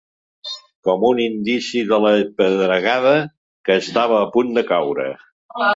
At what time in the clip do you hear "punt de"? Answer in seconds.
4.39-4.67